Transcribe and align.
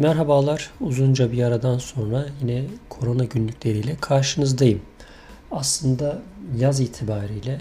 Merhabalar, 0.00 0.70
uzunca 0.80 1.32
bir 1.32 1.42
aradan 1.42 1.78
sonra 1.78 2.26
yine 2.40 2.64
korona 2.88 3.24
günlükleriyle 3.24 3.96
karşınızdayım. 4.00 4.82
Aslında 5.50 6.22
yaz 6.58 6.80
itibariyle 6.80 7.60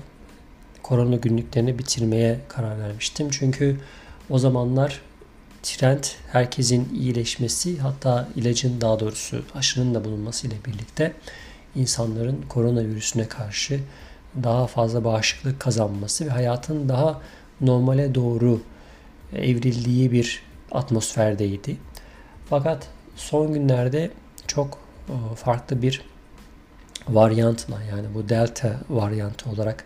korona 0.83 1.15
günlüklerini 1.15 1.79
bitirmeye 1.79 2.39
karar 2.47 2.79
vermiştim. 2.79 3.29
Çünkü 3.31 3.77
o 4.29 4.39
zamanlar 4.39 5.01
trend 5.63 6.03
herkesin 6.31 6.89
iyileşmesi 6.95 7.79
hatta 7.79 8.27
ilacın 8.35 8.81
daha 8.81 8.99
doğrusu 8.99 9.43
aşının 9.55 9.95
da 9.95 10.05
bulunması 10.05 10.47
ile 10.47 10.55
birlikte 10.65 11.13
insanların 11.75 12.45
koronavirüsüne 12.49 13.27
karşı 13.27 13.79
daha 14.43 14.67
fazla 14.67 15.03
bağışıklık 15.03 15.59
kazanması 15.59 16.25
ve 16.25 16.29
hayatın 16.29 16.89
daha 16.89 17.21
normale 17.61 18.15
doğru 18.15 18.61
evrildiği 19.35 20.11
bir 20.11 20.43
atmosferdeydi. 20.71 21.88
Fakat 22.49 22.87
son 23.15 23.53
günlerde 23.53 24.11
çok 24.47 24.77
e, 25.09 25.35
farklı 25.35 25.81
bir 25.81 26.01
varyantla 27.07 27.83
yani 27.83 28.07
bu 28.13 28.29
delta 28.29 28.79
varyantı 28.89 29.49
olarak 29.49 29.83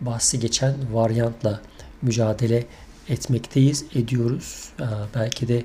bahsi 0.00 0.40
geçen 0.40 0.74
varyantla 0.92 1.60
mücadele 2.02 2.66
etmekteyiz, 3.08 3.84
ediyoruz. 3.94 4.72
E, 4.80 4.84
belki 5.14 5.48
de 5.48 5.64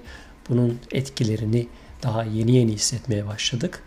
bunun 0.50 0.80
etkilerini 0.92 1.68
daha 2.04 2.24
yeni 2.24 2.52
yeni 2.52 2.72
hissetmeye 2.72 3.28
başladık. 3.28 3.84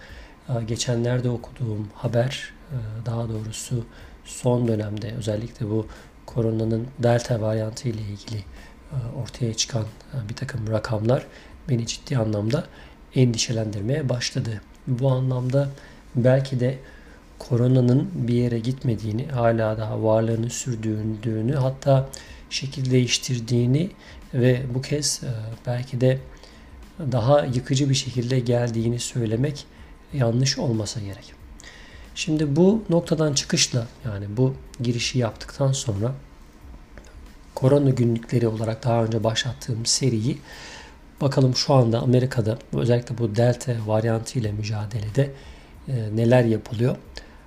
E, 0.49 0.65
geçenlerde 0.65 1.31
okuduğum 1.31 1.89
haber, 1.95 2.53
daha 3.07 3.29
doğrusu 3.29 3.85
son 4.25 4.69
dönemde 4.69 5.13
özellikle 5.19 5.71
bu 5.71 5.87
koronanın 6.27 6.87
delta 6.99 7.41
varyantı 7.41 7.89
ile 7.89 8.01
ilgili 8.01 8.45
ortaya 9.23 9.55
çıkan 9.55 9.85
bir 10.29 10.35
takım 10.35 10.69
rakamlar 10.69 11.27
beni 11.69 11.87
ciddi 11.87 12.19
anlamda 12.19 12.67
endişelendirmeye 13.15 14.09
başladı. 14.09 14.61
Bu 14.87 15.11
anlamda 15.11 15.69
belki 16.15 16.61
de 16.61 16.79
koronanın 17.39 18.11
bir 18.15 18.35
yere 18.35 18.59
gitmediğini, 18.59 19.27
hala 19.27 19.79
daha 19.79 20.03
varlığını 20.03 20.51
sürdüğünü, 20.51 21.55
hatta 21.55 22.09
şekil 22.51 22.91
değiştirdiğini 22.91 23.91
ve 24.35 24.63
bu 24.75 24.83
kez 24.83 25.21
e, 25.25 25.31
belki 25.67 26.01
de 26.01 26.19
daha 27.13 27.45
yıkıcı 27.45 27.91
bir 27.91 27.95
şekilde 27.95 28.41
geldiğini 28.41 28.99
söylemek 28.99 29.67
yanlış 30.13 30.59
olmasa 30.59 31.01
gerek. 31.01 31.35
Şimdi 32.15 32.57
bu 32.57 32.85
noktadan 32.91 33.35
çıkışla 33.35 33.87
yani 34.05 34.27
bu 34.37 34.55
girişi 34.81 35.19
yaptıktan 35.19 35.73
sonra 35.73 36.15
korona 37.55 37.91
günlükleri 37.91 38.49
olarak 38.49 38.85
daha 38.85 39.05
önce 39.05 39.25
başlattığım 39.25 39.87
seriyi 39.87 40.39
Bakalım 41.21 41.57
şu 41.57 41.75
anda 41.75 42.01
Amerika'da 42.01 42.59
özellikle 42.73 43.19
bu 43.19 43.37
delta 43.37 43.73
varyantı 43.87 44.39
ile 44.39 44.53
mücadelede 44.53 45.33
e, 45.89 46.17
neler 46.17 46.45
yapılıyor? 46.45 46.97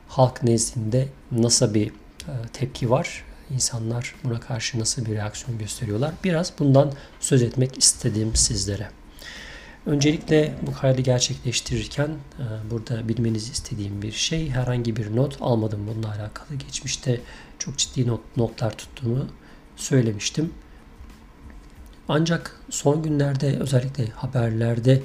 Halk 0.07 0.43
nezdinde 0.43 1.07
nasıl 1.31 1.73
bir 1.73 1.87
e, 1.87 2.33
tepki 2.53 2.89
var? 2.89 3.23
İnsanlar 3.53 4.15
buna 4.23 4.39
karşı 4.39 4.79
nasıl 4.79 5.05
bir 5.05 5.15
reaksiyon 5.15 5.59
gösteriyorlar? 5.59 6.13
Biraz 6.23 6.53
bundan 6.59 6.93
söz 7.19 7.41
etmek 7.41 7.77
istedim 7.77 8.31
sizlere. 8.35 8.89
Öncelikle 9.85 10.53
bu 10.61 10.73
kaydı 10.73 11.01
gerçekleştirirken 11.01 12.09
e, 12.09 12.71
burada 12.71 13.09
bilmenizi 13.09 13.51
istediğim 13.51 14.01
bir 14.01 14.11
şey 14.11 14.49
herhangi 14.49 14.95
bir 14.95 15.15
not 15.15 15.37
almadım 15.41 15.87
bununla 15.87 16.07
alakalı. 16.07 16.55
Geçmişte 16.55 17.21
çok 17.59 17.77
ciddi 17.77 18.07
not, 18.07 18.21
notlar 18.37 18.77
tuttuğumu 18.77 19.27
söylemiştim. 19.75 20.53
Ancak 22.07 22.59
son 22.69 23.03
günlerde 23.03 23.57
özellikle 23.59 24.07
haberlerde 24.07 25.03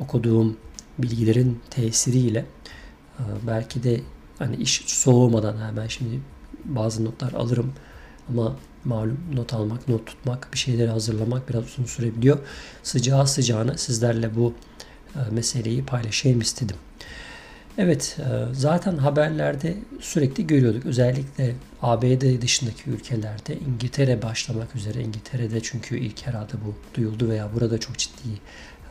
okuduğum 0.00 0.56
bilgilerin 0.98 1.60
tesiriyle 1.70 2.44
e, 3.18 3.22
belki 3.46 3.82
de 3.82 4.00
hani 4.38 4.56
iş 4.56 4.82
soğumadan 4.86 5.56
hemen 5.66 5.86
şimdi 5.86 6.20
bazı 6.64 7.04
notlar 7.04 7.32
alırım 7.32 7.72
ama 8.28 8.56
malum 8.84 9.18
not 9.34 9.54
almak, 9.54 9.88
not 9.88 10.06
tutmak, 10.06 10.48
bir 10.52 10.58
şeyleri 10.58 10.90
hazırlamak 10.90 11.48
biraz 11.48 11.64
uzun 11.64 11.84
sürebiliyor. 11.84 12.38
Sıcağı 12.82 13.26
sıcağına 13.26 13.78
sizlerle 13.78 14.36
bu 14.36 14.54
e, 15.14 15.30
meseleyi 15.30 15.84
paylaşayım 15.84 16.40
istedim. 16.40 16.76
Evet, 17.78 18.16
e, 18.20 18.54
zaten 18.54 18.96
haberlerde 18.96 19.74
sürekli 20.00 20.46
görüyorduk. 20.46 20.86
Özellikle 20.86 21.54
ABD 21.82 22.42
dışındaki 22.42 22.90
ülkelerde 22.90 23.58
İngiltere 23.68 24.22
başlamak 24.22 24.76
üzere. 24.76 25.00
İngiltere'de 25.02 25.60
çünkü 25.62 25.98
ilk 25.98 26.26
herhalde 26.26 26.52
bu 26.52 26.74
duyuldu 26.94 27.28
veya 27.28 27.48
burada 27.54 27.78
çok 27.78 27.98
ciddi 27.98 28.28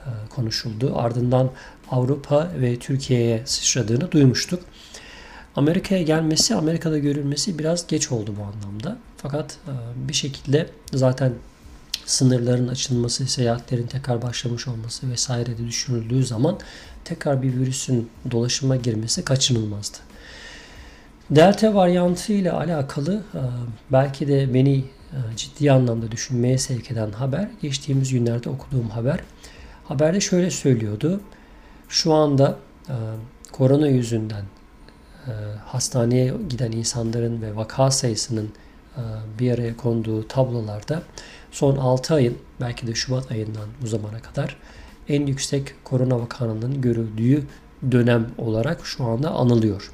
e, 0.06 0.10
konuşuldu. 0.30 0.94
Ardından 0.96 1.52
Avrupa 1.92 2.52
ve 2.62 2.80
Türkiye'ye 2.80 3.42
sıçradığını 3.46 4.12
duymuştuk. 4.12 4.64
Amerika'ya 5.56 6.02
gelmesi, 6.02 6.56
Amerika'da 6.56 6.98
görülmesi 6.98 7.60
biraz 7.60 7.88
geç 7.88 8.12
oldu 8.12 8.34
bu 8.40 8.44
anlamda. 8.44 8.98
Fakat 9.18 9.58
e, 9.68 9.74
bir 10.08 10.14
şekilde 10.14 10.70
zaten 10.94 11.34
sınırların 12.06 12.68
açılması, 12.68 13.28
seyahatlerin 13.28 13.88
tekrar 13.88 14.22
başlamış 14.22 14.68
olması 14.68 15.12
vesaire 15.12 15.58
de 15.58 15.68
düşünüldüğü 15.68 16.26
zaman 16.26 16.60
tekrar 17.06 17.42
bir 17.42 17.54
virüsün 17.54 18.10
dolaşıma 18.32 18.76
girmesi 18.76 19.26
kaçınılmazdı. 19.26 19.98
Delta 21.30 21.74
varyantı 21.74 22.34
ile 22.34 22.52
alakalı 22.52 23.24
e, 23.34 23.42
belki 23.92 24.28
de 24.28 24.54
beni 24.54 24.78
e, 24.78 25.18
ciddi 25.36 25.72
anlamda 25.72 26.12
düşünmeye 26.12 26.58
sevk 26.58 26.92
eden 26.92 27.12
haber 27.12 27.50
geçtiğimiz 27.62 28.12
günlerde 28.12 28.50
okuduğum 28.50 28.90
haber. 28.90 29.20
Haberde 29.84 30.20
şöyle 30.20 30.52
söylüyordu. 30.52 31.22
Şu 31.90 32.14
anda 32.14 32.58
e, 32.90 32.96
korona 33.52 33.88
yüzünden 33.88 34.46
hastaneye 35.66 36.34
giden 36.50 36.72
insanların 36.72 37.42
ve 37.42 37.56
vaka 37.56 37.92
sayısının 37.92 38.52
bir 39.40 39.52
araya 39.52 39.78
konduğu 39.78 40.28
tablolarda 40.28 41.04
son 41.52 41.78
6 41.78 42.14
ayın 42.14 42.38
belki 42.62 42.88
de 42.88 42.96
Şubat 42.96 43.32
ayından 43.32 43.70
bu 43.82 43.88
zamana 43.88 44.22
kadar 44.22 44.58
en 45.10 45.26
yüksek 45.26 45.74
korona 45.84 46.20
vakanının 46.20 46.82
görüldüğü 46.82 47.44
dönem 47.92 48.28
olarak 48.38 48.86
şu 48.86 49.04
anda 49.04 49.32
anılıyor. 49.32 49.92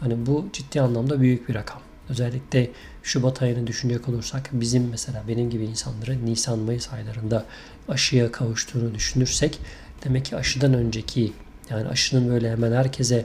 Hani 0.00 0.26
bu 0.26 0.46
ciddi 0.52 0.80
anlamda 0.80 1.20
büyük 1.20 1.48
bir 1.48 1.54
rakam. 1.54 1.80
Özellikle 2.08 2.70
Şubat 3.02 3.42
ayını 3.42 3.66
düşünecek 3.66 4.08
olursak 4.08 4.50
bizim 4.52 4.88
mesela 4.88 5.22
benim 5.28 5.50
gibi 5.50 5.64
insanların 5.64 6.26
Nisan-Mayıs 6.26 6.92
aylarında 6.92 7.44
aşıya 7.88 8.32
kavuştuğunu 8.32 8.94
düşünürsek 8.94 9.58
demek 10.04 10.24
ki 10.24 10.36
aşıdan 10.36 10.74
önceki 10.74 11.32
yani 11.70 11.88
aşının 11.88 12.30
böyle 12.30 12.50
hemen 12.50 12.72
herkese 12.72 13.24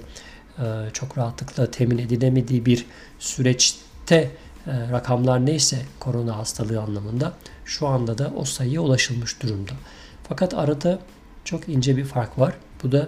e, 0.59 0.63
çok 0.93 1.17
rahatlıkla 1.17 1.71
temin 1.71 1.97
edilemediği 1.97 2.65
bir 2.65 2.85
süreçte 3.19 4.15
e, 4.15 4.29
rakamlar 4.67 5.45
neyse 5.45 5.81
korona 5.99 6.37
hastalığı 6.37 6.81
anlamında 6.81 7.33
şu 7.65 7.87
anda 7.87 8.17
da 8.17 8.33
o 8.35 8.45
sayıya 8.45 8.81
ulaşılmış 8.81 9.41
durumda. 9.41 9.71
Fakat 10.29 10.53
arada 10.53 10.99
çok 11.43 11.69
ince 11.69 11.97
bir 11.97 12.05
fark 12.05 12.39
var. 12.39 12.53
Bu 12.83 12.91
da 12.91 13.07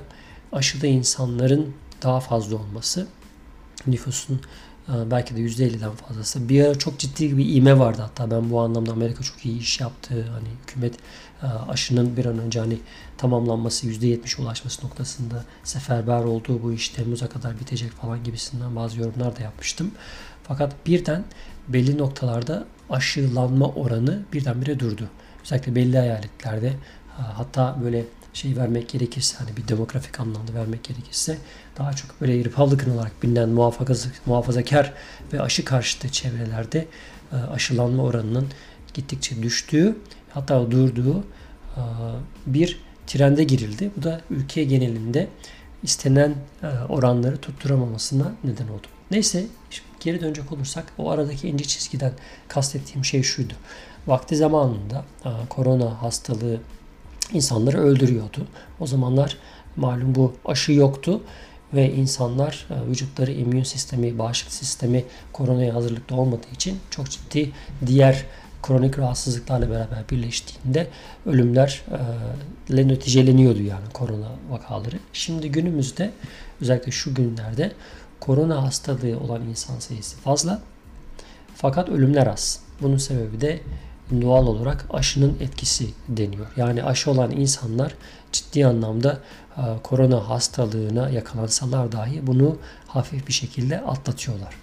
aşıda 0.51 0.87
insanların 0.87 1.73
daha 2.03 2.19
fazla 2.19 2.55
olması. 2.55 3.07
Nüfusun 3.87 4.41
e, 4.89 5.11
belki 5.11 5.35
de 5.35 5.39
%50'den 5.39 5.91
fazlası. 5.91 6.49
Bir 6.49 6.65
ara 6.65 6.75
çok 6.75 6.99
ciddi 6.99 7.37
bir 7.37 7.55
ime 7.55 7.79
vardı 7.79 8.01
hatta 8.01 8.31
ben 8.31 8.49
bu 8.49 8.61
anlamda 8.61 8.91
Amerika 8.91 9.23
çok 9.23 9.45
iyi 9.45 9.59
iş 9.59 9.79
yaptı. 9.79 10.27
Hani 10.33 10.47
hükümet 10.61 10.93
e, 10.95 10.99
aşının 11.67 12.17
bir 12.17 12.25
an 12.25 12.39
önce 12.39 12.59
hani 12.59 12.79
tamamlanması 13.17 13.87
%70 13.87 14.41
ulaşması 14.41 14.85
noktasında 14.85 15.43
seferber 15.63 16.23
olduğu 16.23 16.63
bu 16.63 16.73
iş 16.73 16.89
Temmuz'a 16.89 17.29
kadar 17.29 17.59
bitecek 17.59 17.91
falan 17.91 18.23
gibisinden 18.23 18.75
bazı 18.75 18.99
yorumlar 18.99 19.35
da 19.35 19.41
yapmıştım. 19.41 19.91
Fakat 20.43 20.73
birden 20.85 21.23
belli 21.67 21.97
noktalarda 21.97 22.65
aşılanma 22.89 23.67
oranı 23.67 24.23
birdenbire 24.33 24.79
durdu. 24.79 25.09
Özellikle 25.43 25.75
belli 25.75 25.97
eyaletlerde 25.97 26.73
hatta 27.17 27.77
böyle 27.83 28.05
şey 28.37 28.57
vermek 28.57 28.89
gerekirse 28.89 29.37
hani 29.37 29.57
bir 29.57 29.67
demografik 29.67 30.19
anlamda 30.19 30.53
vermek 30.53 30.83
gerekirse 30.83 31.37
daha 31.77 31.93
çok 31.93 32.21
böyle 32.21 32.43
Republican 32.45 32.95
olarak 32.95 33.23
bilinen 33.23 33.49
muhafazakar, 33.49 34.11
muhafazakar 34.25 34.93
ve 35.33 35.41
aşı 35.41 35.65
karşıtı 35.65 36.09
çevrelerde 36.09 36.87
e, 37.31 37.35
aşılanma 37.35 38.03
oranının 38.03 38.47
gittikçe 38.93 39.43
düştüğü 39.43 39.95
hatta 40.33 40.71
durduğu 40.71 41.19
e, 41.19 41.23
bir 42.45 42.79
trende 43.07 43.43
girildi. 43.43 43.91
Bu 43.97 44.03
da 44.03 44.21
ülke 44.29 44.63
genelinde 44.63 45.27
istenen 45.83 46.35
e, 46.63 46.67
oranları 46.89 47.37
tutturamamasına 47.37 48.31
neden 48.43 48.67
oldu. 48.67 48.87
Neyse 49.11 49.45
geri 49.99 50.21
dönecek 50.21 50.51
olursak 50.51 50.85
o 50.97 51.09
aradaki 51.09 51.49
ince 51.49 51.65
çizgiden 51.65 52.11
kastettiğim 52.47 53.05
şey 53.05 53.23
şuydu. 53.23 53.53
Vakti 54.07 54.35
zamanında 54.35 55.05
korona 55.49 56.01
hastalığı 56.01 56.59
insanları 57.33 57.77
öldürüyordu. 57.77 58.47
O 58.79 58.87
zamanlar 58.87 59.37
malum 59.75 60.15
bu 60.15 60.35
aşı 60.45 60.71
yoktu 60.71 61.21
ve 61.73 61.93
insanlar 61.93 62.67
e, 62.69 62.89
vücutları 62.89 63.31
immün 63.31 63.63
sistemi, 63.63 64.19
bağışıklık 64.19 64.53
sistemi 64.53 65.05
koronaya 65.33 65.75
hazırlıklı 65.75 66.15
olmadığı 66.15 66.49
için 66.53 66.79
çok 66.89 67.09
ciddi 67.09 67.51
diğer 67.85 68.25
kronik 68.63 68.99
rahatsızlıklarla 68.99 69.69
beraber 69.69 70.09
birleştiğinde 70.11 70.87
ölümler 71.25 71.83
ile 72.69 72.87
neticeleniyordu 72.87 73.61
yani 73.61 73.89
korona 73.93 74.31
vakaları. 74.49 74.95
Şimdi 75.13 75.51
günümüzde 75.51 76.11
özellikle 76.61 76.91
şu 76.91 77.15
günlerde 77.15 77.71
korona 78.19 78.63
hastalığı 78.63 79.19
olan 79.19 79.41
insan 79.41 79.79
sayısı 79.79 80.17
fazla 80.17 80.61
fakat 81.55 81.89
ölümler 81.89 82.27
az. 82.27 82.59
Bunun 82.81 82.97
sebebi 82.97 83.41
de 83.41 83.59
doğal 84.21 84.47
olarak 84.47 84.85
aşının 84.89 85.37
etkisi 85.41 85.89
deniyor. 86.07 86.47
Yani 86.57 86.83
aşı 86.83 87.11
olan 87.11 87.31
insanlar 87.31 87.95
ciddi 88.31 88.65
anlamda 88.65 89.19
korona 89.83 90.29
hastalığına 90.29 91.09
yakalansalar 91.09 91.91
dahi 91.91 92.27
bunu 92.27 92.57
hafif 92.87 93.27
bir 93.27 93.33
şekilde 93.33 93.81
atlatıyorlar. 93.81 94.55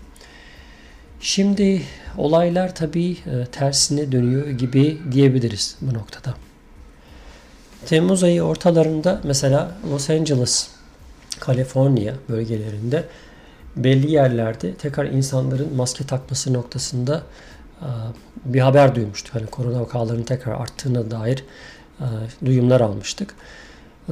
Şimdi 1.20 1.82
olaylar 2.18 2.74
tabii 2.74 3.12
e, 3.12 3.46
tersine 3.52 4.12
dönüyor 4.12 4.48
gibi 4.48 4.98
diyebiliriz 5.12 5.76
bu 5.80 5.94
noktada. 5.94 6.34
Temmuz 7.86 8.24
ayı 8.24 8.42
ortalarında 8.42 9.20
mesela 9.24 9.70
Los 9.90 10.10
Angeles, 10.10 10.70
Kaliforniya 11.40 12.14
bölgelerinde 12.28 13.04
belli 13.76 14.10
yerlerde 14.10 14.74
tekrar 14.74 15.04
insanların 15.04 15.76
maske 15.76 16.06
takması 16.06 16.52
noktasında 16.52 17.22
e, 17.80 17.88
bir 18.44 18.60
haber 18.60 18.94
duymuştuk. 18.94 19.34
Hani 19.34 19.46
korona 19.46 19.80
vakalarının 19.80 20.22
tekrar 20.22 20.52
arttığına 20.52 21.10
dair 21.10 21.44
e, 22.00 22.06
duyumlar 22.46 22.80
almıştık. 22.80 23.34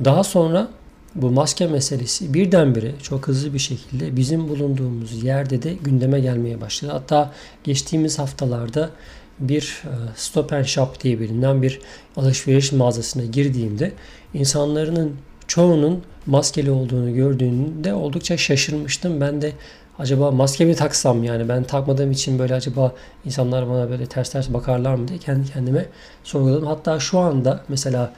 Daha 0.04 0.24
sonra 0.24 0.68
bu 1.14 1.30
maske 1.30 1.66
meselesi 1.66 2.34
birdenbire 2.34 2.92
çok 3.02 3.28
hızlı 3.28 3.54
bir 3.54 3.58
şekilde 3.58 4.16
bizim 4.16 4.48
bulunduğumuz 4.48 5.24
yerde 5.24 5.62
de 5.62 5.74
gündeme 5.74 6.20
gelmeye 6.20 6.60
başladı. 6.60 6.92
Hatta 6.92 7.32
geçtiğimiz 7.64 8.18
haftalarda 8.18 8.90
bir 9.38 9.82
e, 9.84 9.92
Stop 10.16 10.52
and 10.52 10.64
Shop 10.64 11.02
diye 11.02 11.20
bilinen 11.20 11.62
bir 11.62 11.80
alışveriş 12.16 12.72
mağazasına 12.72 13.24
girdiğimde 13.24 13.92
insanların 14.34 15.16
çoğunun 15.46 16.02
maskeli 16.26 16.70
olduğunu 16.70 17.14
gördüğünde 17.14 17.94
oldukça 17.94 18.36
şaşırmıştım. 18.36 19.20
Ben 19.20 19.42
de 19.42 19.52
acaba 19.98 20.30
maske 20.30 20.64
mi 20.64 20.74
taksam 20.74 21.24
yani 21.24 21.48
ben 21.48 21.64
takmadığım 21.64 22.10
için 22.10 22.38
böyle 22.38 22.54
acaba 22.54 22.92
insanlar 23.24 23.68
bana 23.68 23.90
böyle 23.90 24.06
ters 24.06 24.30
ters 24.30 24.52
bakarlar 24.52 24.94
mı 24.94 25.08
diye 25.08 25.18
kendi 25.18 25.52
kendime 25.52 25.86
sorguladım. 26.24 26.66
Hatta 26.66 27.00
şu 27.00 27.18
anda 27.18 27.64
mesela 27.68 28.12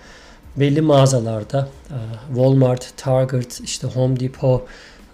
belli 0.57 0.81
mağazalarda 0.81 1.69
e, 1.91 1.99
Walmart, 2.29 2.97
Target, 2.97 3.61
işte 3.61 3.87
Home 3.87 4.21
Depot, 4.21 4.63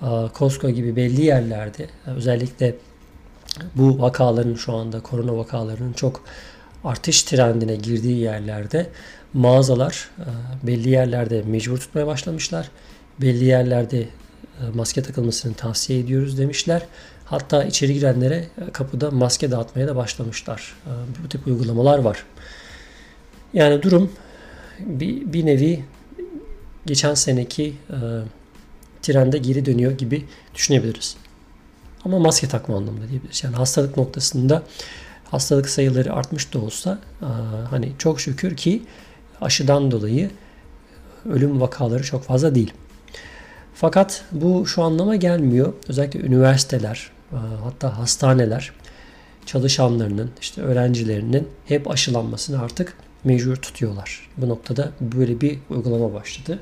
e, 0.03 0.07
Costco 0.35 0.71
gibi 0.71 0.97
belli 0.97 1.23
yerlerde 1.23 1.83
e, 2.07 2.11
özellikle 2.11 2.75
bu 3.75 4.03
vakaların 4.03 4.55
şu 4.55 4.73
anda 4.73 5.01
korona 5.01 5.37
vakalarının 5.37 5.93
çok 5.93 6.25
artış 6.85 7.23
trendine 7.23 7.77
girdiği 7.77 8.19
yerlerde 8.19 8.87
mağazalar 9.35 10.11
belli 10.63 10.89
yerlerde 10.89 11.43
mecbur 11.43 11.79
tutmaya 11.79 12.07
başlamışlar. 12.07 12.71
Belli 13.21 13.45
yerlerde 13.45 14.09
maske 14.75 15.03
takılmasını 15.03 15.55
tavsiye 15.55 15.99
ediyoruz 16.01 16.39
demişler. 16.39 16.83
Hatta 17.25 17.65
içeri 17.65 17.95
girenlere 17.95 18.45
kapıda 18.73 19.11
maske 19.11 19.51
dağıtmaya 19.51 19.89
da 19.89 19.97
başlamışlar. 19.97 20.77
Bu 21.25 21.29
tip 21.29 21.47
uygulamalar 21.47 21.99
var. 21.99 22.25
Yani 23.55 23.83
durum 23.83 24.13
bir, 24.87 25.33
bir 25.33 25.47
nevi 25.47 25.85
geçen 26.87 27.15
seneki 27.15 27.75
e, 27.91 27.97
trende 29.03 29.39
geri 29.39 29.67
dönüyor 29.67 29.93
gibi 29.93 30.25
düşünebiliriz. 30.55 31.17
Ama 32.05 32.19
maske 32.19 32.49
takma 32.49 32.77
anlamında 32.77 33.09
diyebiliriz. 33.09 33.45
Yani 33.45 33.57
hastalık 33.57 33.97
noktasında 33.97 34.63
hastalık 35.25 35.69
sayıları 35.69 36.13
artmış 36.13 36.55
da 36.55 36.59
olsa 36.59 36.99
e, 37.23 37.27
hani 37.71 37.93
çok 37.99 38.21
şükür 38.21 38.57
ki 38.57 38.83
aşıdan 39.41 39.91
dolayı 39.91 40.31
ölüm 41.29 41.61
vakaları 41.61 42.03
çok 42.03 42.25
fazla 42.25 42.55
değil. 42.55 42.73
Fakat 43.75 44.25
bu 44.33 44.67
şu 44.67 44.83
anlama 44.83 45.17
gelmiyor. 45.17 45.73
Özellikle 45.89 46.21
üniversiteler, 46.21 47.11
e, 47.33 47.37
hatta 47.65 47.99
hastaneler 47.99 48.73
çalışanlarının, 49.47 50.31
işte 50.41 50.63
öğrencilerinin 50.63 51.49
hep 51.67 51.91
aşılanmasını 51.91 52.63
artık 52.63 52.97
mecbur 53.25 53.57
tutuyorlar. 53.57 54.29
Bu 54.37 54.49
noktada 54.49 54.93
böyle 55.01 55.41
bir 55.41 55.59
uygulama 55.71 56.15
başladı. 56.15 56.59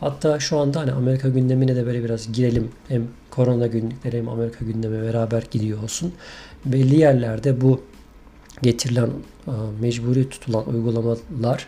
Hatta 0.00 0.40
şu 0.40 0.58
anda 0.58 0.80
hani 0.80 0.92
Amerika 0.92 1.28
gündemine 1.28 1.76
de 1.76 1.86
böyle 1.86 2.04
biraz 2.04 2.32
girelim. 2.32 2.70
Hem 2.88 3.08
korona 3.30 3.66
günlükleri 3.66 4.18
hem 4.18 4.28
Amerika 4.28 4.64
gündemi 4.64 5.02
beraber 5.02 5.44
gidiyor 5.50 5.82
olsun. 5.82 6.14
Belli 6.64 6.96
yerlerde 6.96 7.60
bu 7.60 7.82
getirilen 8.62 9.10
e, 9.46 9.52
mecburi 9.80 10.28
tutulan 10.28 10.68
uygulamalar 10.68 11.66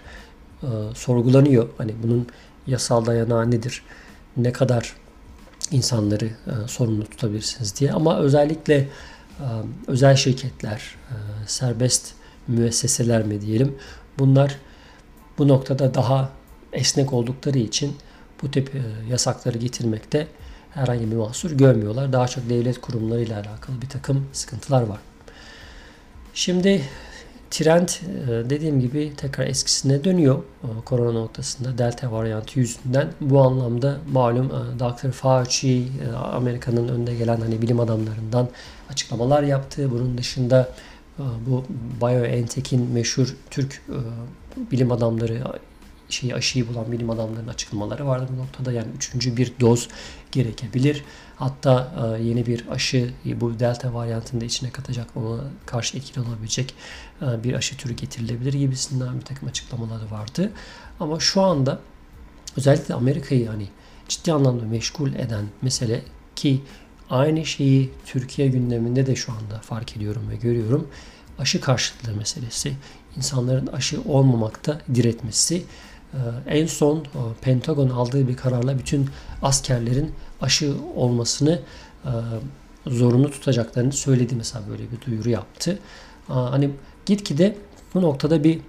e, 0.62 0.69
sorgulanıyor. 0.94 1.69
Hani 1.79 1.94
bunun 2.02 2.26
yasal 2.67 3.06
dayanağı 3.06 3.50
nedir? 3.50 3.82
Ne 4.37 4.52
kadar 4.52 4.96
insanları 5.70 6.26
e, 6.26 6.52
sorumlu 6.67 7.05
tutabilirsiniz 7.05 7.76
diye. 7.76 7.93
Ama 7.93 8.19
özellikle 8.19 8.88
özel 9.87 10.17
şirketler, 10.17 10.94
serbest 11.46 12.12
müesseseler 12.49 13.23
mi 13.23 13.41
diyelim 13.41 13.75
Bunlar 14.19 14.56
bu 15.38 15.49
noktada 15.49 15.94
daha 15.94 16.31
esnek 16.73 17.12
oldukları 17.12 17.59
için 17.59 17.97
bu 18.43 18.50
tip 18.50 18.75
e, 18.75 18.81
yasakları 19.11 19.59
getirmekte 19.59 20.26
herhangi 20.70 21.11
bir 21.11 21.17
mahsur 21.17 21.50
görmüyorlar. 21.50 22.12
Daha 22.12 22.29
çok 22.29 22.49
devlet 22.49 22.81
kurumlarıyla 22.81 23.37
alakalı 23.37 23.82
bir 23.82 23.88
takım 23.88 24.26
sıkıntılar 24.32 24.82
var. 24.82 24.99
Şimdi 26.35 26.82
trend 27.50 27.88
e, 27.88 28.50
dediğim 28.50 28.81
gibi 28.81 29.12
tekrar 29.17 29.47
eskisine 29.47 30.05
dönüyor 30.05 30.38
e, 30.38 30.69
korona 30.85 31.12
noktasında 31.12 31.79
delta 31.79 32.12
varyantı 32.12 32.59
yüzünden. 32.59 33.12
Bu 33.20 33.41
anlamda 33.41 33.99
malum 34.12 34.50
Dr. 34.79 35.11
Fauci 35.11 35.88
Amerika'nın 36.32 36.88
önde 36.88 37.15
gelen 37.15 37.41
hani 37.41 37.62
bilim 37.62 37.81
adamlarından 37.81 38.49
açıklamalar 38.91 39.43
yaptı. 39.43 39.91
Bunun 39.91 40.19
dışında 40.19 40.69
bu 41.19 41.65
BioNTech'in 42.00 42.91
meşhur 42.93 43.37
Türk 43.50 43.82
e, 43.88 43.99
bilim 44.70 44.93
adamları 44.93 45.43
şeyi 46.09 46.35
aşıyı 46.35 46.69
bulan 46.69 46.93
bilim 46.93 47.11
adamlarının 47.11 47.49
açıklamaları 47.49 48.06
vardı 48.06 48.26
bu 48.37 48.38
noktada. 48.38 48.73
Yani 48.73 48.88
üçüncü 48.97 49.37
bir 49.37 49.53
doz 49.61 49.88
gerekebilir. 50.32 51.05
Hatta 51.37 51.94
e, 52.19 52.23
yeni 52.23 52.47
bir 52.47 52.69
aşı 52.69 53.11
bu 53.25 53.59
delta 53.59 53.94
varyantını 53.94 54.41
da 54.41 54.44
içine 54.44 54.70
katacak 54.70 55.17
ona 55.17 55.41
karşı 55.67 55.97
etkili 55.97 56.25
olabilecek 56.25 56.75
e, 57.23 57.44
bir 57.44 57.55
aşı 57.55 57.77
türü 57.77 57.93
getirilebilir 57.93 58.53
gibisinden 58.53 59.17
bir 59.17 59.25
takım 59.25 59.48
açıklamaları 59.48 60.10
vardı. 60.10 60.53
Ama 61.01 61.20
şu 61.20 61.43
anda 61.43 61.79
özellikle 62.56 62.94
Amerika'yı 62.94 63.48
hani 63.48 63.69
ciddi 64.08 64.32
anlamda 64.32 64.65
meşgul 64.65 65.15
eden 65.15 65.44
mesele 65.63 66.03
ki 66.37 66.63
Aynı 67.10 67.46
şeyi 67.46 67.91
Türkiye 68.06 68.48
gündeminde 68.48 69.06
de 69.06 69.17
şu 69.17 69.32
anda 69.32 69.58
fark 69.58 69.96
ediyorum 69.96 70.22
ve 70.31 70.36
görüyorum. 70.36 70.88
Aşı 71.38 71.60
karşıtlığı 71.60 72.15
meselesi. 72.15 72.72
İnsanların 73.17 73.67
aşı 73.67 74.03
olmamakta 74.03 74.81
diretmesi. 74.94 75.62
Ee, 76.15 76.19
en 76.46 76.67
son 76.67 76.98
e, 76.98 77.03
Pentagon 77.41 77.88
aldığı 77.88 78.29
bir 78.29 78.36
kararla 78.36 78.79
bütün 78.79 79.10
askerlerin 79.43 80.12
aşı 80.41 80.74
olmasını 80.96 81.60
e, 82.05 82.10
zorunlu 82.86 83.31
tutacaklarını 83.31 83.93
söyledi 83.93 84.34
mesela 84.36 84.65
böyle 84.70 84.82
bir 84.82 85.06
duyuru 85.06 85.31
yaptı. 85.31 85.79
Hani 86.29 86.70
gitgide 87.06 87.56
bu 87.94 88.03
noktada 88.03 88.44
bir 88.44 88.60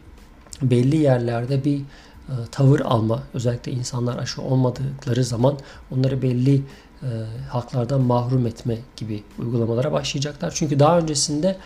belli 0.61 0.97
yerlerde 0.97 1.65
bir 1.65 1.81
e, 2.29 2.33
tavır 2.51 2.79
alma 2.79 3.23
özellikle 3.33 3.71
insanlar 3.71 4.17
aşı 4.17 4.41
olmadıkları 4.41 5.23
zaman 5.23 5.57
onları 5.91 6.21
belli 6.21 6.61
e, 7.03 7.07
haklardan 7.49 8.01
mahrum 8.01 8.47
etme 8.47 8.77
gibi 8.97 9.23
uygulamalara 9.39 9.91
başlayacaklar. 9.91 10.51
Çünkü 10.55 10.79
daha 10.79 10.99
öncesinde 10.99 11.57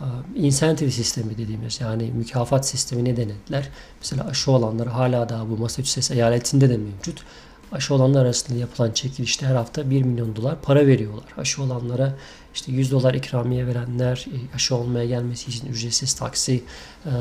e, 0.00 0.06
insentive 0.34 0.90
sistemi 0.90 1.38
dediğimiz 1.38 1.80
yani 1.80 2.10
mükafat 2.14 2.66
sistemi 2.66 3.04
ne 3.04 3.16
denediler? 3.16 3.68
Mesela 4.00 4.26
aşı 4.26 4.50
olanlar 4.50 4.88
hala 4.88 5.28
daha 5.28 5.50
bu 5.50 5.56
Massachusetts 5.56 6.10
eyaletinde 6.10 6.70
de 6.70 6.76
mevcut. 6.76 7.24
Aşı 7.72 7.94
olanlar 7.94 8.24
arasında 8.24 8.58
yapılan 8.58 8.92
çekilişte 8.92 9.46
her 9.46 9.54
hafta 9.54 9.90
1 9.90 10.02
milyon 10.02 10.36
dolar 10.36 10.62
para 10.62 10.86
veriyorlar. 10.86 11.24
Aşı 11.36 11.62
olanlara 11.62 12.14
işte 12.54 12.72
100 12.72 12.92
dolar 12.92 13.14
ikramiye 13.14 13.66
verenler, 13.66 14.26
e, 14.32 14.54
aşı 14.54 14.76
olmaya 14.76 15.06
gelmesi 15.06 15.50
için 15.50 15.66
ücretsiz 15.66 16.14
taksi 16.14 16.62
e, 17.06 17.12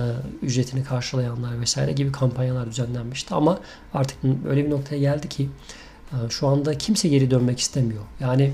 ücretini 0.42 0.84
karşılayanlar 0.84 1.62
vesaire 1.62 1.92
gibi 1.92 2.12
kampanyalar 2.12 2.68
düzenlenmişti. 2.68 3.34
Ama 3.34 3.60
artık 3.94 4.18
öyle 4.50 4.66
bir 4.66 4.70
noktaya 4.70 4.98
geldi 4.98 5.30
ki 5.30 5.50
şu 6.30 6.48
anda 6.48 6.78
kimse 6.78 7.08
geri 7.08 7.32
dönmek 7.32 7.60
istemiyor. 7.60 8.04
Yani 8.20 8.54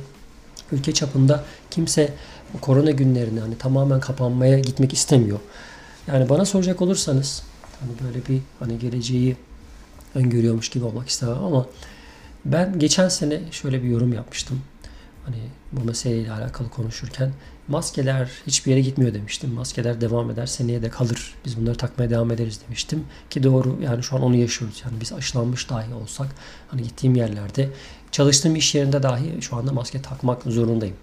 ülke 0.72 0.94
çapında 0.94 1.44
kimse 1.72 2.14
korona 2.62 2.92
günlerini 2.92 3.40
hani 3.40 3.58
tamamen 3.58 4.00
kapanmaya 4.00 4.60
gitmek 4.60 4.94
istemiyor. 4.94 5.40
Yani 6.08 6.30
bana 6.30 6.46
soracak 6.46 6.82
olursanız 6.82 7.44
hani 7.80 7.92
böyle 8.08 8.26
bir 8.26 8.42
hani 8.60 8.80
geleceği 8.80 9.38
öngörüyormuş 10.16 10.70
gibi 10.70 10.86
olmak 10.86 11.10
istemem 11.10 11.44
ama 11.44 11.66
ben 12.46 12.80
geçen 12.80 13.10
sene 13.10 13.40
şöyle 13.52 13.84
bir 13.84 13.88
yorum 13.88 14.14
yapmıştım. 14.14 14.62
Hani 15.26 15.38
bu 15.72 15.86
meseleyle 15.86 16.32
alakalı 16.32 16.70
konuşurken 16.70 17.32
maskeler 17.68 18.30
hiçbir 18.48 18.72
yere 18.72 18.82
gitmiyor 18.82 19.14
demiştim. 19.14 19.54
Maskeler 19.54 20.02
devam 20.02 20.32
eder, 20.32 20.46
seneye 20.46 20.82
de 20.82 20.90
kalır. 20.90 21.34
Biz 21.46 21.58
bunları 21.58 21.76
takmaya 21.76 22.10
devam 22.10 22.32
ederiz 22.32 22.60
demiştim. 22.68 23.06
Ki 23.30 23.44
doğru 23.44 23.80
yani 23.82 24.04
şu 24.04 24.16
an 24.16 24.22
onu 24.22 24.36
yaşıyoruz. 24.36 24.82
Yani 24.86 25.02
biz 25.02 25.14
aşılanmış 25.14 25.70
dahi 25.70 25.94
olsak 25.94 26.28
hani 26.68 26.84
gittiğim 26.84 27.16
yerlerde 27.16 27.70
çalıştığım 28.12 28.56
iş 28.56 28.76
yerinde 28.76 29.04
dahi 29.04 29.42
şu 29.42 29.56
anda 29.56 29.72
maske 29.72 30.02
takmak 30.02 30.44
zorundayım. 30.44 30.96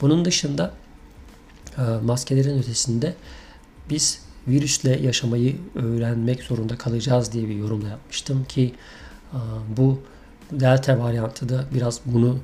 Bunun 0.00 0.24
dışında 0.24 0.72
e, 1.78 1.82
maskelerin 1.82 2.58
ötesinde 2.58 3.14
biz 3.90 4.20
virüsle 4.48 5.00
yaşamayı 5.00 5.56
öğrenmek 5.74 6.42
zorunda 6.42 6.78
kalacağız 6.78 7.32
diye 7.32 7.48
bir 7.48 7.54
yorumla 7.54 7.88
yapmıştım 7.88 8.44
ki 8.44 8.74
e, 9.32 9.38
bu 9.76 10.00
delta 10.52 10.98
varyantı 10.98 11.48
da 11.48 11.64
biraz 11.74 12.00
bunu 12.04 12.38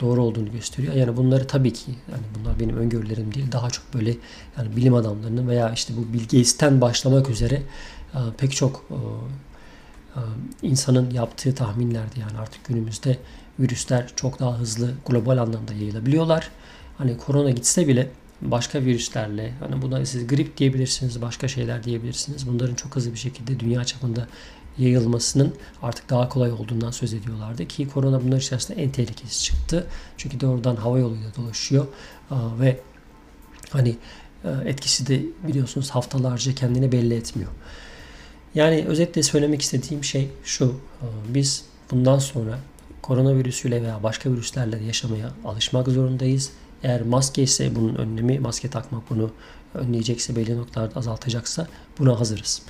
doğru 0.00 0.22
olduğunu 0.22 0.52
gösteriyor. 0.52 0.94
Yani 0.94 1.16
bunları 1.16 1.46
tabii 1.46 1.72
ki 1.72 1.90
yani 2.10 2.22
bunlar 2.38 2.60
benim 2.60 2.76
öngörülerim 2.76 3.34
değil. 3.34 3.52
Daha 3.52 3.70
çok 3.70 3.94
böyle 3.94 4.16
yani 4.58 4.76
bilim 4.76 4.94
adamlarının 4.94 5.48
veya 5.48 5.72
işte 5.72 5.94
bu 5.96 6.12
Bill 6.12 6.80
başlamak 6.80 7.30
üzere 7.30 7.62
pek 8.38 8.52
çok 8.52 8.84
insanın 10.62 11.10
yaptığı 11.10 11.54
tahminlerdi. 11.54 12.20
Yani 12.20 12.38
artık 12.38 12.64
günümüzde 12.64 13.18
virüsler 13.60 14.12
çok 14.16 14.40
daha 14.40 14.58
hızlı 14.58 14.94
global 15.06 15.38
anlamda 15.38 15.72
yayılabiliyorlar. 15.72 16.50
Hani 16.98 17.16
korona 17.16 17.50
gitse 17.50 17.88
bile 17.88 18.10
başka 18.42 18.80
virüslerle 18.80 19.52
hani 19.60 19.82
buna 19.82 20.06
siz 20.06 20.26
grip 20.26 20.56
diyebilirsiniz, 20.56 21.22
başka 21.22 21.48
şeyler 21.48 21.84
diyebilirsiniz. 21.84 22.48
Bunların 22.48 22.74
çok 22.74 22.96
hızlı 22.96 23.12
bir 23.12 23.18
şekilde 23.18 23.60
dünya 23.60 23.84
çapında 23.84 24.28
yayılmasının 24.78 25.54
artık 25.82 26.10
daha 26.10 26.28
kolay 26.28 26.52
olduğundan 26.52 26.90
söz 26.90 27.14
ediyorlardı 27.14 27.68
ki 27.68 27.88
korona 27.88 28.24
bunlar 28.24 28.36
içerisinde 28.36 28.82
en 28.82 28.90
tehlikesi 28.90 29.42
çıktı. 29.42 29.86
Çünkü 30.16 30.40
doğrudan 30.40 30.76
hava 30.76 30.98
yoluyla 30.98 31.34
dolaşıyor 31.36 31.86
ve 32.60 32.80
hani 33.70 33.96
etkisi 34.64 35.06
de 35.06 35.22
biliyorsunuz 35.48 35.90
haftalarca 35.90 36.54
kendini 36.54 36.92
belli 36.92 37.14
etmiyor. 37.14 37.50
Yani 38.54 38.84
özetle 38.86 39.22
söylemek 39.22 39.62
istediğim 39.62 40.04
şey 40.04 40.30
şu. 40.44 40.80
Biz 41.28 41.64
bundan 41.90 42.18
sonra 42.18 42.58
koronavirüsüyle 43.02 43.82
veya 43.82 44.02
başka 44.02 44.30
virüslerle 44.30 44.84
yaşamaya 44.84 45.30
alışmak 45.44 45.88
zorundayız. 45.88 46.50
Eğer 46.82 47.02
maske 47.02 47.42
ise 47.42 47.74
bunun 47.74 47.94
önlemi, 47.94 48.38
maske 48.38 48.70
takmak 48.70 49.10
bunu 49.10 49.30
önleyecekse, 49.74 50.36
belli 50.36 50.56
noktalarda 50.56 50.98
azaltacaksa 50.98 51.68
buna 51.98 52.20
hazırız. 52.20 52.62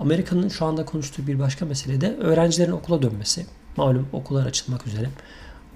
Amerika'nın 0.00 0.48
şu 0.48 0.64
anda 0.64 0.84
konuştuğu 0.84 1.26
bir 1.26 1.38
başka 1.38 1.66
mesele 1.66 2.00
de 2.00 2.16
öğrencilerin 2.16 2.72
okula 2.72 3.02
dönmesi. 3.02 3.46
Malum 3.76 4.08
okullar 4.12 4.46
açılmak 4.46 4.86
üzere. 4.86 5.10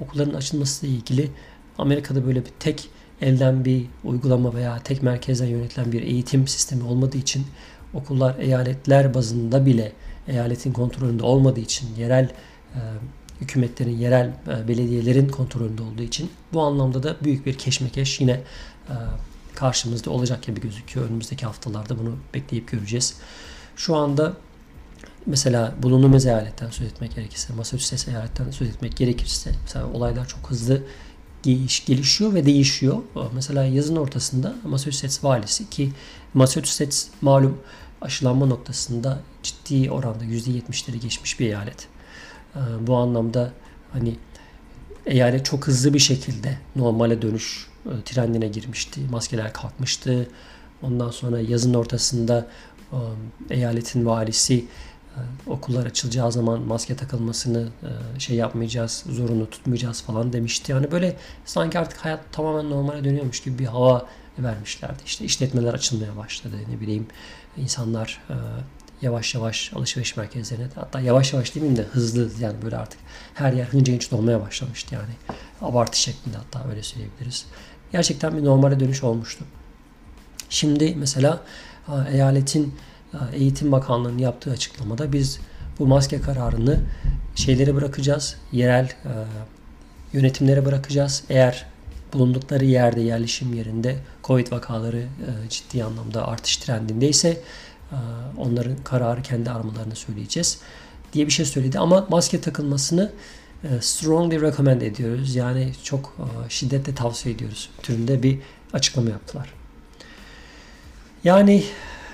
Okulların 0.01 0.35
açılması 0.35 0.87
ile 0.87 0.95
ilgili 0.95 1.31
Amerika'da 1.79 2.27
böyle 2.27 2.45
bir 2.45 2.51
tek 2.61 2.89
elden 3.21 3.65
bir 3.65 3.87
uygulama 4.05 4.55
veya 4.55 4.79
tek 4.79 5.03
merkezden 5.03 5.47
yönetilen 5.47 5.93
bir 5.93 6.03
eğitim 6.03 6.49
sistemi 6.49 6.85
olmadığı 6.85 7.17
için 7.17 7.47
okullar 7.95 8.39
eyaletler 8.39 9.15
bazında 9.15 9.67
bile 9.67 9.93
eyaletin 10.29 10.73
kontrolünde 10.73 11.23
olmadığı 11.23 11.61
için 11.61 11.89
yerel 11.97 12.25
e, 12.75 12.81
hükümetlerin, 13.41 13.97
yerel 13.99 14.33
e, 14.49 14.69
belediyelerin 14.69 15.29
kontrolünde 15.29 15.83
olduğu 15.83 16.03
için 16.03 16.31
bu 16.53 16.63
anlamda 16.63 17.03
da 17.03 17.17
büyük 17.25 17.47
bir 17.47 17.55
keşmekeş 17.55 18.21
yine 18.21 18.33
e, 18.89 18.95
karşımızda 19.55 20.11
olacak 20.11 20.43
gibi 20.43 20.61
gözüküyor. 20.61 21.07
Önümüzdeki 21.07 21.47
haftalarda 21.47 21.99
bunu 21.99 22.17
bekleyip 22.35 22.69
göreceğiz. 22.69 23.15
Şu 23.77 23.97
anda 23.97 24.33
mesela 25.27 25.75
bulunduğumuz 25.83 26.27
eyaletten 26.27 26.71
söz 26.71 26.87
etmek 26.87 27.15
gerekirse, 27.15 27.53
Massachusetts 27.53 28.09
eyaletten 28.09 28.51
söz 28.51 28.69
etmek 28.69 28.97
gerekirse 28.97 29.51
mesela 29.63 29.87
olaylar 29.87 30.29
çok 30.29 30.51
hızlı 30.51 30.83
geliş, 31.43 31.85
gelişiyor 31.85 32.35
ve 32.35 32.47
değişiyor. 32.47 32.97
Mesela 33.35 33.65
yazın 33.65 33.97
ortasında 33.97 34.55
Massachusetts 34.65 35.25
valisi 35.25 35.71
ki 35.71 35.93
Massachusetts 36.35 37.07
malum 37.21 37.59
aşılanma 38.01 38.47
noktasında 38.47 39.21
ciddi 39.43 39.91
oranda 39.91 40.25
%70'leri 40.25 40.97
geçmiş 40.97 41.41
bir 41.41 41.47
eyalet. 41.47 41.89
Ee, 42.57 42.59
bu 42.87 42.97
anlamda 42.97 43.53
hani 43.93 44.17
eyalet 45.07 45.45
çok 45.45 45.67
hızlı 45.67 45.95
bir 45.95 45.99
şekilde 45.99 46.59
normale 46.77 47.23
dönüş 47.23 47.67
e, 47.87 48.03
trendine 48.05 48.49
girmişti. 48.49 49.01
Maskeler 49.11 49.53
kalkmıştı. 49.53 50.29
Ondan 50.83 51.11
sonra 51.11 51.41
yazın 51.41 51.75
ortasında 51.75 52.47
eyaletin 53.51 54.07
valisi 54.07 54.65
e, 55.17 55.21
okullar 55.47 55.87
açılacağı 55.87 56.33
zaman 56.33 56.61
maske 56.61 56.97
takılmasını 56.97 57.69
şey 58.19 58.37
yapmayacağız, 58.37 59.05
zorunlu 59.09 59.51
tutmayacağız 59.51 60.03
falan 60.03 60.33
demişti. 60.33 60.73
Yani 60.73 60.91
böyle 60.91 61.17
sanki 61.45 61.79
artık 61.79 61.99
hayat 61.99 62.21
tamamen 62.33 62.71
normale 62.71 63.05
dönüyormuş 63.05 63.43
gibi 63.43 63.59
bir 63.59 63.67
hava 63.67 64.07
vermişlerdi. 64.39 65.03
İşte 65.07 65.25
işletmeler 65.25 65.75
açılmaya 65.75 66.17
başladı. 66.17 66.57
Ne 66.71 66.81
bileyim 66.81 67.07
insanlar 67.57 68.21
yavaş 69.03 69.35
yavaş 69.35 69.73
alışveriş 69.75 70.17
merkezlerine 70.17 70.67
hatta 70.75 71.01
yavaş 71.01 71.33
yavaş 71.33 71.55
demeyeyim 71.55 71.79
de 71.79 71.83
hızlı 71.83 72.31
yani 72.41 72.63
böyle 72.63 72.77
artık 72.77 73.01
her 73.35 73.53
yer 73.53 73.65
hınca 73.65 73.93
hınç 73.93 74.11
dolmaya 74.11 74.41
başlamıştı 74.41 74.95
yani. 74.95 75.13
Abartı 75.63 76.01
şeklinde 76.01 76.37
hatta 76.37 76.69
öyle 76.71 76.83
söyleyebiliriz. 76.83 77.47
Gerçekten 77.93 78.37
bir 78.37 78.45
normale 78.45 78.81
dönüş 78.81 79.05
olmuştu. 79.05 79.45
Şimdi 80.49 80.95
mesela 80.95 81.41
eyaletin 82.13 82.75
Eğitim 83.33 83.73
Bakanlığı'nın 83.73 84.19
yaptığı 84.19 84.51
açıklamada 84.51 85.13
biz 85.13 85.41
bu 85.79 85.87
maske 85.87 86.21
kararını 86.21 86.81
şeylere 87.35 87.75
bırakacağız. 87.75 88.37
Yerel 88.53 88.93
yönetimlere 90.13 90.67
bırakacağız. 90.67 91.25
Eğer 91.29 91.67
bulundukları 92.13 92.65
yerde 92.65 93.01
yerleşim 93.01 93.55
yerinde 93.55 93.97
Covid 94.25 94.53
vakaları 94.53 95.07
ciddi 95.51 95.85
anlamda 95.85 96.29
artış 96.29 96.57
trendindeyse 96.57 97.41
ee, 97.93 97.97
onların 98.37 98.77
kararı 98.85 99.23
kendi 99.23 99.51
aramalarını 99.51 99.97
söyleyeceğiz 99.97 100.59
diye 101.13 101.27
bir 101.27 101.33
şey 101.33 101.47
söyledi. 101.47 101.79
Ama 101.79 102.07
maske 102.11 102.41
takılmasını 102.41 103.13
e, 103.65 103.69
strongly 103.81 104.41
recommend 104.41 104.83
ediyoruz. 104.83 105.35
Yani 105.35 105.73
çok 105.83 106.17
e, 106.19 106.51
şiddetle 106.51 106.95
tavsiye 106.95 107.35
ediyoruz 107.35 107.71
türünde 107.83 108.23
bir 108.23 108.39
açıklama 108.73 109.11
yaptılar. 109.11 109.53
Yani 111.25 111.65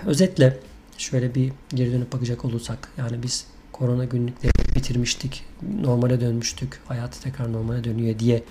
özetle 0.06 0.58
şöyle 0.98 1.34
bir 1.34 1.52
geri 1.74 1.92
dönüp 1.92 2.12
bakacak 2.12 2.44
olursak 2.44 2.88
yani 2.98 3.22
biz 3.22 3.46
korona 3.72 4.04
günlükleri 4.04 4.52
bitirmiştik, 4.76 5.44
normale 5.80 6.20
dönmüştük, 6.20 6.80
hayatı 6.88 7.22
tekrar 7.22 7.52
normale 7.52 7.84
dönüyor 7.84 8.18
diye 8.18 8.42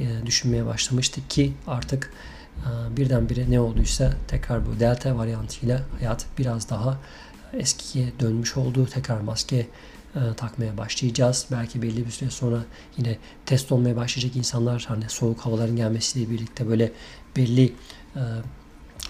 e, 0.00 0.26
düşünmeye 0.26 0.66
başlamıştık 0.66 1.30
ki 1.30 1.52
artık 1.66 2.10
ee, 2.58 2.96
birdenbire 2.96 3.50
ne 3.50 3.60
olduysa 3.60 4.12
tekrar 4.28 4.66
bu 4.66 4.80
delta 4.80 5.16
varyantıyla 5.16 5.80
hayat 5.98 6.26
biraz 6.38 6.70
daha 6.70 6.98
eskiye 7.52 8.06
dönmüş 8.20 8.56
oldu. 8.56 8.86
Tekrar 8.86 9.20
maske 9.20 9.56
e, 9.56 9.66
takmaya 10.36 10.78
başlayacağız. 10.78 11.46
Belki 11.50 11.82
belli 11.82 12.06
bir 12.06 12.10
süre 12.10 12.30
sonra 12.30 12.58
yine 12.96 13.18
test 13.46 13.72
olmaya 13.72 13.96
başlayacak 13.96 14.36
insanlar 14.36 14.84
hani 14.88 15.04
soğuk 15.08 15.40
havaların 15.40 15.76
gelmesiyle 15.76 16.30
birlikte 16.30 16.68
böyle 16.68 16.92
belli 17.36 17.72
e, 18.16 18.22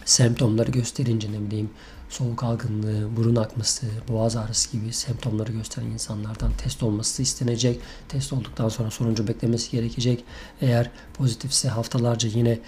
semptomları 0.05 0.71
gösterince 0.71 1.33
ne 1.33 1.41
bileyim 1.47 1.71
soğuk 2.15 2.43
algınlığı, 2.43 3.17
burun 3.17 3.37
akması, 3.37 3.87
boğaz 4.09 4.37
ağrısı 4.37 4.73
gibi 4.77 4.93
semptomları 4.93 5.53
gösteren 5.53 5.87
insanlardan 5.87 6.53
test 6.53 6.83
olması 6.83 7.23
istenecek. 7.23 7.81
Test 8.09 8.33
olduktan 8.33 8.69
sonra 8.69 8.91
sonucu 8.91 9.29
beklemesi 9.29 9.71
gerekecek. 9.71 10.25
Eğer 10.61 10.91
pozitifse 11.15 11.69
haftalarca 11.69 12.29
yine 12.29 12.51
e, 12.51 12.61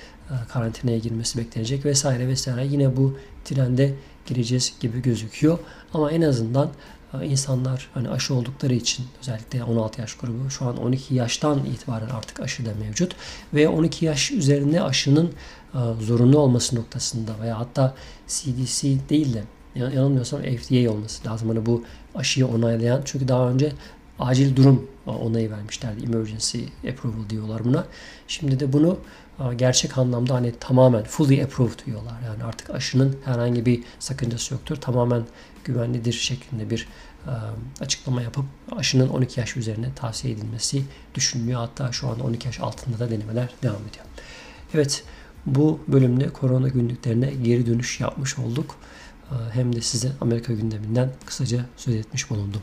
karantinaya 0.49 0.99
girmesi 0.99 1.39
beklenecek 1.39 1.85
vesaire 1.85 2.29
vesaire. 2.29 2.67
Yine 2.67 2.97
bu 2.97 3.19
trende 3.45 3.95
gireceğiz 4.27 4.75
gibi 4.81 5.03
gözüküyor. 5.03 5.59
Ama 5.95 6.11
en 6.11 6.23
azından 6.23 6.71
e, 7.15 7.27
insanlar 7.27 7.91
hani 7.95 8.09
aşı 8.09 8.35
oldukları 8.35 8.75
için 8.75 9.07
özellikle 9.21 9.65
16 9.65 10.01
yaş 10.01 10.15
grubu 10.15 10.51
şu 10.51 10.65
an 10.65 10.77
12 10.77 11.15
yaştan 11.15 11.65
itibaren 11.65 12.09
artık 12.09 12.41
aşı 12.41 12.67
da 12.67 12.71
mevcut 12.81 13.17
ve 13.55 13.69
12 13.69 14.05
yaş 14.05 14.31
üzerinde 14.31 14.83
aşının 14.83 15.33
e, 15.75 15.79
zorunlu 16.01 16.39
olması 16.39 16.77
noktasında 16.77 17.33
veya 17.41 17.59
hatta 17.59 17.95
CDC 18.29 19.09
değil 19.09 19.35
de 19.35 19.43
yanılmıyorsam 19.75 20.41
FDA 20.43 20.91
olması 20.93 21.29
lazım. 21.29 21.49
Hani 21.49 21.67
bu 21.67 21.85
aşıyı 22.15 22.47
onaylayan 22.47 23.03
çünkü 23.05 23.29
daha 23.29 23.51
önce 23.51 23.73
acil 24.19 24.57
durum 24.57 24.91
onayı 25.07 25.51
vermişlerdi. 25.51 26.05
Emergency 26.05 26.59
approval 26.91 27.31
diyorlar 27.31 27.65
buna. 27.65 27.85
Şimdi 28.29 28.61
de 28.61 28.73
bunu 28.73 28.89
e, 28.89 29.26
gerçek 29.57 29.99
anlamda 29.99 30.35
hani 30.35 30.53
tamamen 30.61 31.05
fully 31.05 31.43
approved 31.43 31.87
diyorlar. 31.87 32.21
Yani 32.27 32.45
artık 32.45 32.71
aşının 32.71 33.17
herhangi 33.25 33.67
bir 33.67 33.85
sakıncası 33.99 34.55
yoktur. 34.55 34.77
Tamamen 34.77 35.23
güvenlidir 35.65 36.13
şeklinde 36.13 36.71
bir 36.71 36.89
açıklama 37.81 38.23
yapıp 38.23 38.45
aşının 38.77 39.09
12 39.09 39.41
yaş 39.41 39.57
üzerine 39.57 39.95
tavsiye 39.95 40.35
edilmesi 40.35 40.83
düşünülüyor. 41.15 41.61
Hatta 41.61 41.93
şu 41.93 42.09
an 42.09 42.21
12 42.21 42.47
yaş 42.47 42.61
altında 42.61 42.99
da 42.99 43.11
denemeler 43.11 43.49
devam 43.63 43.83
ediyor. 43.91 44.05
Evet 44.75 45.05
bu 45.47 45.81
bölümde 45.89 46.29
korona 46.29 46.69
günlüklerine 46.69 47.31
geri 47.31 47.67
dönüş 47.67 48.01
yapmış 48.01 48.39
olduk. 48.39 48.77
Hem 49.53 49.77
de 49.77 49.81
size 49.81 50.13
Amerika 50.21 50.53
gündeminden 50.53 51.11
kısaca 51.27 51.67
söz 51.77 51.95
etmiş 51.95 52.31
bulundum. 52.31 52.63